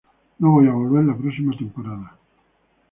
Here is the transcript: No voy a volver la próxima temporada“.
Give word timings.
No 0.39 0.53
voy 0.53 0.67
a 0.67 0.71
volver 0.71 1.05
la 1.05 1.15
próxima 1.15 1.55
temporada“. 1.55 2.17